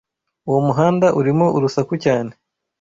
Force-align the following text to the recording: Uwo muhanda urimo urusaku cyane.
Uwo 0.47 0.59
muhanda 0.67 1.07
urimo 1.19 1.45
urusaku 1.57 1.93
cyane. 2.05 2.31